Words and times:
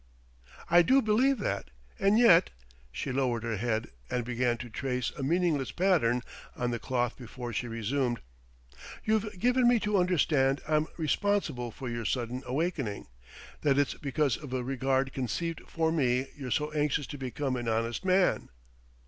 "I 0.67 0.81
do 0.81 0.99
believe 1.03 1.37
that, 1.41 1.69
and 1.99 2.17
yet..." 2.17 2.49
She 2.91 3.11
lowered 3.11 3.43
her 3.43 3.57
head 3.57 3.89
and 4.09 4.25
began 4.25 4.57
to 4.57 4.67
trace 4.67 5.11
a 5.11 5.21
meaningless 5.21 5.71
pattern 5.71 6.23
on 6.55 6.71
the 6.71 6.79
cloth 6.79 7.15
before 7.19 7.53
she 7.53 7.67
resumed. 7.67 8.19
"You've 9.05 9.37
given 9.37 9.67
me 9.67 9.79
to 9.81 9.99
understand 9.99 10.59
I'm 10.67 10.87
responsible 10.97 11.69
for 11.69 11.87
your 11.87 12.05
sudden 12.05 12.41
awakening, 12.47 13.09
that 13.61 13.77
it's 13.77 13.93
because 13.93 14.37
of 14.37 14.53
a 14.53 14.63
regard 14.63 15.13
conceived 15.13 15.61
for 15.67 15.91
me 15.91 16.25
you're 16.35 16.49
so 16.49 16.71
anxious 16.71 17.05
to 17.05 17.19
become 17.19 17.55
an 17.55 17.67
honest 17.67 18.03
man. 18.03 18.49